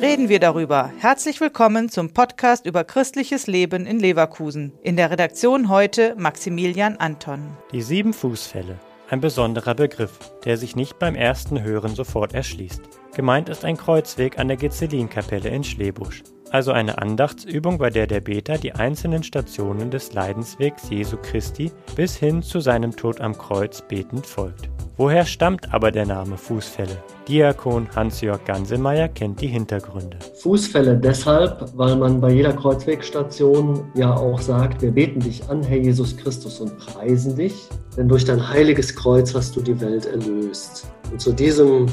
wir 0.00 0.40
darüber. 0.40 0.90
Herzlich 0.98 1.40
willkommen 1.40 1.88
zum 1.88 2.12
Podcast 2.12 2.64
über 2.64 2.84
christliches 2.84 3.46
Leben 3.46 3.86
in 3.86 3.98
Leverkusen. 3.98 4.72
In 4.82 4.96
der 4.96 5.10
Redaktion 5.10 5.68
heute 5.68 6.14
Maximilian 6.16 6.96
Anton. 6.96 7.56
Die 7.72 7.82
sieben 7.82 8.12
Fußfälle. 8.12 8.78
Ein 9.10 9.20
besonderer 9.20 9.74
Begriff, 9.74 10.18
der 10.44 10.56
sich 10.56 10.74
nicht 10.74 10.98
beim 10.98 11.14
ersten 11.14 11.62
Hören 11.62 11.94
sofort 11.94 12.34
erschließt. 12.34 12.80
Gemeint 13.14 13.48
ist 13.48 13.64
ein 13.64 13.76
Kreuzweg 13.76 14.38
an 14.38 14.48
der 14.48 14.56
Gezelinkapelle 14.56 15.48
in 15.48 15.64
Schlebusch 15.64 16.22
also 16.50 16.72
eine 16.72 16.98
Andachtsübung, 16.98 17.78
bei 17.78 17.90
der 17.90 18.06
der 18.06 18.20
Beter 18.20 18.58
die 18.58 18.72
einzelnen 18.72 19.22
Stationen 19.22 19.90
des 19.90 20.12
Leidenswegs 20.12 20.90
Jesu 20.90 21.16
Christi 21.16 21.70
bis 21.94 22.16
hin 22.16 22.42
zu 22.42 22.60
seinem 22.60 22.96
Tod 22.96 23.20
am 23.20 23.38
Kreuz 23.38 23.82
betend 23.82 24.26
folgt. 24.26 24.68
Woher 25.00 25.24
stammt 25.24 25.72
aber 25.72 25.90
der 25.92 26.04
Name 26.04 26.36
Fußfälle? 26.36 26.94
Diakon 27.26 27.88
Hans-Jörg 27.96 28.44
Gansemeyer 28.44 29.08
kennt 29.08 29.40
die 29.40 29.46
Hintergründe. 29.46 30.18
Fußfälle 30.42 30.94
deshalb, 30.94 31.72
weil 31.74 31.96
man 31.96 32.20
bei 32.20 32.32
jeder 32.32 32.52
Kreuzwegstation 32.52 33.90
ja 33.94 34.14
auch 34.14 34.38
sagt, 34.38 34.82
wir 34.82 34.90
beten 34.90 35.20
dich 35.20 35.48
an, 35.48 35.62
Herr 35.62 35.78
Jesus 35.78 36.14
Christus, 36.18 36.60
und 36.60 36.76
preisen 36.76 37.34
dich, 37.34 37.54
denn 37.96 38.08
durch 38.08 38.26
dein 38.26 38.46
heiliges 38.46 38.94
Kreuz 38.94 39.34
hast 39.34 39.56
du 39.56 39.62
die 39.62 39.80
Welt 39.80 40.04
erlöst. 40.04 40.86
Und 41.10 41.20
zu 41.20 41.32
diesem 41.32 41.86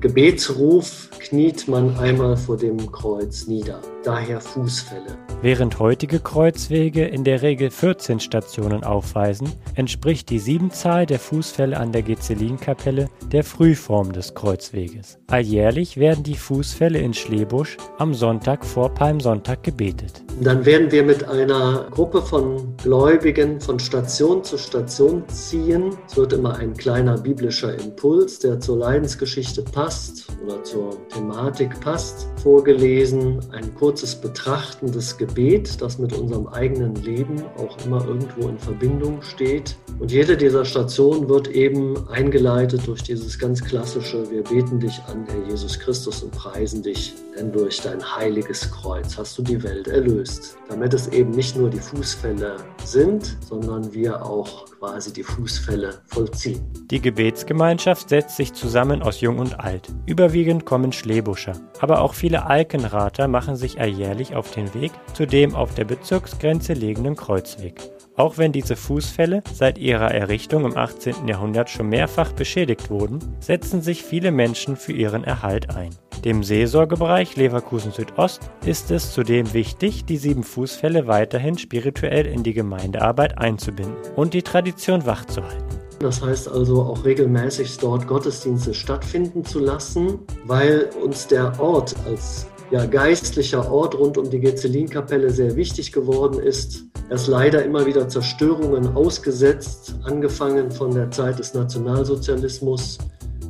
Gebetsruf 0.00 1.08
kniet 1.18 1.66
man 1.66 1.98
einmal 1.98 2.36
vor 2.36 2.56
dem 2.56 2.92
Kreuz 2.92 3.46
nieder. 3.46 3.80
Daher 4.04 4.40
Fußfälle. 4.40 5.18
Während 5.42 5.78
heutige 5.78 6.20
Kreuzwege 6.20 7.04
in 7.04 7.24
der 7.24 7.42
Regel 7.42 7.70
14 7.70 8.20
Stationen 8.20 8.84
aufweisen, 8.84 9.52
entspricht 9.74 10.30
die 10.30 10.38
Siebenzahl 10.38 11.06
der 11.06 11.18
Fußfälle 11.18 11.76
an 11.76 11.92
der 11.92 12.02
Gezelinkapelle 12.02 13.08
der 13.32 13.44
Frühform 13.44 14.12
des 14.12 14.34
Kreuzweges. 14.34 15.18
Alljährlich 15.28 15.96
werden 15.96 16.22
die 16.22 16.36
Fußfälle 16.36 16.98
in 16.98 17.14
Schlebusch 17.14 17.76
am 17.98 18.14
Sonntag 18.14 18.64
vor 18.64 18.94
Palmsonntag 18.94 19.62
gebetet. 19.62 20.24
Dann 20.40 20.64
werden 20.64 20.92
wir 20.92 21.02
mit 21.02 21.24
einer 21.28 21.88
Gruppe 21.90 22.22
von 22.22 22.76
Gläubigen 22.76 23.60
von 23.60 23.78
Station 23.80 24.44
zu 24.44 24.56
Station 24.56 25.24
ziehen. 25.28 25.90
Es 26.06 26.16
wird 26.16 26.32
immer 26.32 26.56
ein 26.56 26.74
kleiner 26.74 27.18
biblischer 27.18 27.74
Impuls, 27.78 28.38
der 28.38 28.57
zur 28.60 28.78
Leidensgeschichte 28.78 29.62
passt 29.62 30.26
oder 30.48 30.64
zur 30.64 31.08
Thematik 31.08 31.78
passt, 31.80 32.26
vorgelesen. 32.42 33.40
Ein 33.52 33.74
kurzes 33.74 34.14
Betrachten 34.14 34.90
des 34.90 35.16
Gebet, 35.16 35.80
das 35.80 35.98
mit 35.98 36.12
unserem 36.12 36.46
eigenen 36.48 36.94
Leben 36.96 37.42
auch 37.56 37.76
immer 37.84 38.04
irgendwo 38.06 38.48
in 38.48 38.58
Verbindung 38.58 39.20
steht. 39.22 39.76
Und 39.98 40.10
jede 40.10 40.36
dieser 40.36 40.64
Stationen 40.64 41.28
wird 41.28 41.48
eben 41.48 42.08
eingeleitet 42.08 42.86
durch 42.86 43.02
dieses 43.02 43.38
ganz 43.38 43.62
klassische, 43.62 44.30
wir 44.30 44.42
beten 44.42 44.80
dich 44.80 45.00
an, 45.08 45.26
Herr 45.26 45.50
Jesus 45.50 45.78
Christus, 45.78 46.22
und 46.22 46.32
preisen 46.32 46.82
dich, 46.82 47.14
denn 47.36 47.52
durch 47.52 47.80
dein 47.80 48.02
heiliges 48.16 48.70
Kreuz 48.70 49.18
hast 49.18 49.36
du 49.38 49.42
die 49.42 49.62
Welt 49.62 49.88
erlöst. 49.88 50.56
Damit 50.68 50.94
es 50.94 51.08
eben 51.08 51.30
nicht 51.30 51.56
nur 51.56 51.68
die 51.68 51.80
Fußfälle 51.80 52.56
sind, 52.84 53.36
sondern 53.40 53.92
wir 53.92 54.24
auch 54.24 54.66
quasi 54.78 55.12
die 55.12 55.24
Fußfälle 55.24 56.00
vollziehen. 56.06 56.60
Die 56.90 57.00
Gebetsgemeinschaft 57.00 58.08
setzt 58.08 58.36
sich 58.36 58.52
zusammen 58.52 59.02
aus 59.02 59.20
Jung 59.20 59.38
und 59.38 59.58
Alt. 59.58 59.88
Überwiegend 60.06 60.37
kommen 60.64 60.92
Schlebuscher, 60.92 61.52
aber 61.80 62.00
auch 62.00 62.14
viele 62.14 62.46
Alkenrater 62.46 63.28
machen 63.28 63.56
sich 63.56 63.80
alljährlich 63.80 64.34
auf 64.34 64.50
den 64.52 64.72
Weg 64.74 64.92
zu 65.14 65.26
dem 65.26 65.54
auf 65.54 65.74
der 65.74 65.84
Bezirksgrenze 65.84 66.74
liegenden 66.74 67.16
Kreuzweg. 67.16 67.90
Auch 68.16 68.38
wenn 68.38 68.52
diese 68.52 68.76
Fußfälle 68.76 69.42
seit 69.52 69.78
ihrer 69.78 70.12
Errichtung 70.12 70.64
im 70.64 70.76
18. 70.76 71.28
Jahrhundert 71.28 71.70
schon 71.70 71.88
mehrfach 71.88 72.32
beschädigt 72.32 72.90
wurden, 72.90 73.18
setzen 73.40 73.82
sich 73.82 74.02
viele 74.02 74.30
Menschen 74.30 74.76
für 74.76 74.92
ihren 74.92 75.24
Erhalt 75.24 75.74
ein. 75.76 75.90
Dem 76.24 76.42
Seelsorgebereich 76.42 77.36
Leverkusen 77.36 77.92
Südost 77.92 78.50
ist 78.66 78.90
es 78.90 79.12
zudem 79.12 79.52
wichtig, 79.54 80.04
die 80.04 80.16
sieben 80.16 80.42
Fußfälle 80.42 81.06
weiterhin 81.06 81.58
spirituell 81.58 82.26
in 82.26 82.42
die 82.42 82.54
Gemeindearbeit 82.54 83.38
einzubinden 83.38 83.96
und 84.16 84.34
die 84.34 84.42
Tradition 84.42 85.06
wachzuhalten. 85.06 85.87
Das 86.00 86.22
heißt 86.22 86.48
also 86.48 86.82
auch 86.82 87.04
regelmäßig 87.04 87.76
dort 87.78 88.06
Gottesdienste 88.06 88.72
stattfinden 88.72 89.44
zu 89.44 89.58
lassen, 89.58 90.20
weil 90.44 90.90
uns 91.02 91.26
der 91.26 91.58
Ort 91.60 91.94
als 92.06 92.46
ja, 92.70 92.84
geistlicher 92.86 93.70
Ort 93.70 93.98
rund 93.98 94.18
um 94.18 94.30
die 94.30 94.40
Gezelinkapelle 94.40 95.30
sehr 95.30 95.56
wichtig 95.56 95.92
geworden 95.92 96.38
ist. 96.38 96.84
Er 97.08 97.16
ist 97.16 97.26
leider 97.26 97.64
immer 97.64 97.86
wieder 97.86 98.08
Zerstörungen 98.08 98.94
ausgesetzt, 98.94 99.94
angefangen 100.04 100.70
von 100.70 100.92
der 100.92 101.10
Zeit 101.10 101.38
des 101.38 101.54
Nationalsozialismus. 101.54 102.98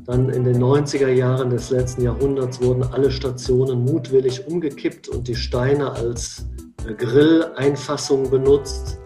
Dann 0.06 0.30
in 0.30 0.44
den 0.44 0.62
90er 0.62 1.09
Jahren 1.09 1.50
des 1.50 1.70
letzten 1.70 2.03
Jahrhunderts 2.03 2.62
wurden 2.62 2.82
alle 2.82 3.10
Stationen 3.10 3.84
mutwillig 3.84 4.47
umgekippt 4.47 5.09
und 5.09 5.28
die 5.28 5.34
Steine 5.34 5.92
als 5.92 6.47
äh, 6.86 6.94
Grilleinfassung 6.94 8.30
benutzt. 8.30 8.97